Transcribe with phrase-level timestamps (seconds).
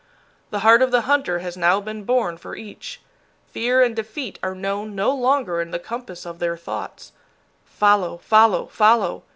[0.49, 3.01] The heart of the hunter has now been born for each.
[3.45, 7.11] Fear and defeat are known no longer in the compass of their thoughts.
[7.65, 9.21] Follow, follow, follow!